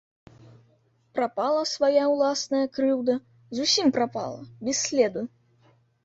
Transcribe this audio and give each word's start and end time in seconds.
Прапала 1.17 1.59
свая 1.71 2.05
ўласная 2.13 2.61
крыўда, 2.77 3.15
зусім 3.59 3.91
прапала, 3.97 4.41
без 4.69 4.79
следу. 4.87 5.21